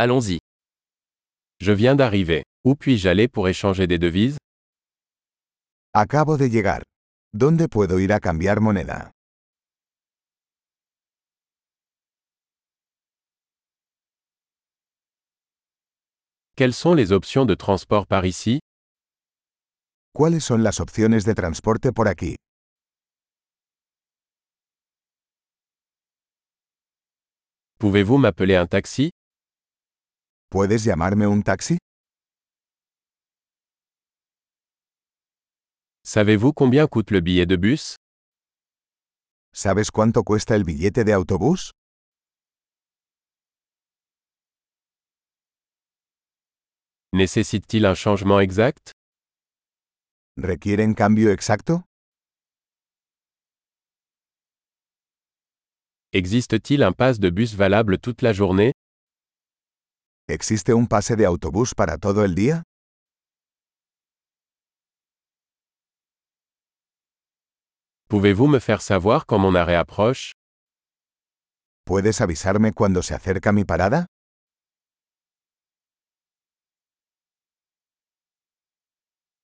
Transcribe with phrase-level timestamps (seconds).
[0.00, 0.38] Allons-y.
[1.60, 2.44] Je viens d'arriver.
[2.64, 4.38] Où puis-je aller pour échanger des devises?
[5.92, 6.84] Acabo de llegar.
[7.34, 9.10] ¿Dónde puedo ir a cambiar moneda?
[16.54, 18.60] Quelles sont les options de transport par ici?
[20.14, 22.36] ¿Cuáles son las opciones de transporte por aquí?
[27.80, 29.10] Pouvez-vous m'appeler un taxi?
[30.50, 31.76] ¿Puedes llamarme un taxi?
[36.04, 37.96] Savez-vous combien coûte le billet de bus?
[39.52, 41.72] ¿Sabes cuánto cuesta el billete de autobús?
[47.12, 48.92] Nécessite-t-il un changement exact?
[50.38, 51.82] ¿Requieren cambio exacto?
[56.12, 58.72] Existe-t-il un pass de bus valable toute la journée?
[60.30, 62.62] ¿Existe un pase de autobús para todo el día?
[68.10, 70.32] Pouvez-vous me faire savoir quand mon arrêt approche
[71.86, 74.04] ¿Puedes avisarme cuando se acerca mi parada?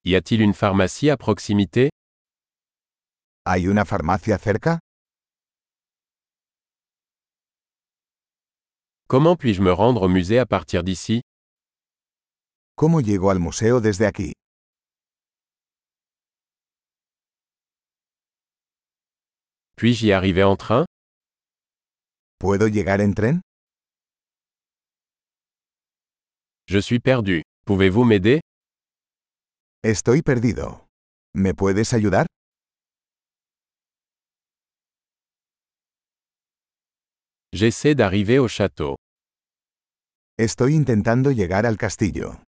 [0.04, 1.88] Y a-t-il une pharmacie à proximité
[3.46, 4.83] ¿Hay una farmacia cerca?
[9.06, 11.20] Comment puis-je me rendre au musée à partir d'ici?
[12.74, 14.32] ¿Cómo llego al museo desde aquí?
[19.76, 20.84] Puis-je y arriver en train?
[22.38, 23.40] ¿Puedo llegar en tren?
[26.66, 27.42] Je suis perdu.
[27.66, 28.40] Pouvez-vous m'aider?
[29.82, 30.86] Estoy perdido.
[31.34, 32.26] ¿Me puedes ayudar?
[37.54, 38.96] J'essaie d'arriver au château.
[40.36, 42.42] Estoy intentando llegar al castillo.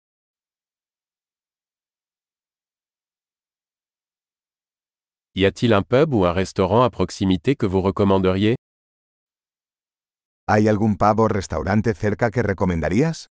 [5.36, 8.56] Y a-t-il un pub ou un restaurant à proximité que vous recommanderiez?
[10.48, 13.28] ¿Hay algún pub o restaurante cerca que recomendarías?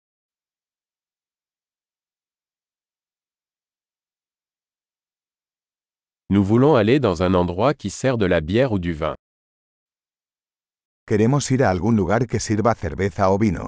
[6.30, 9.16] Nous voulons aller dans un endroit qui sert de la bière ou du vin.
[11.10, 13.66] Queremos ir a algún lugar que sirva cerveza o vino.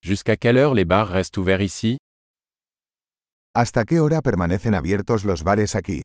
[0.00, 1.96] Jusqu'à quelle heure les bars restent ouverts ici
[3.52, 6.02] ¿Hasta qué hora permanecen abiertos los bares aquí?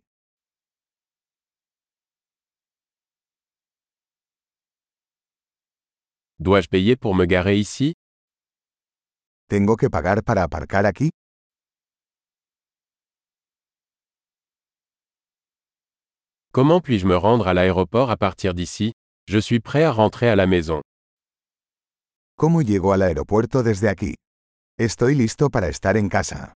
[6.39, 7.93] Dois-je payer pour me garer ici
[9.47, 11.11] ¿Tengo que pagar para aparcar aquí?
[16.53, 18.91] Comment puis-je me rendre à l'aéroport à partir d'ici?
[19.25, 20.81] Je suis prêt à rentrer à la maison.
[22.37, 24.15] ¿Cómo llego al aeropuerto desde aquí?
[24.77, 26.51] Estoy listo para estar en casa.